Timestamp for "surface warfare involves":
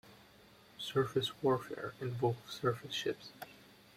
0.79-2.51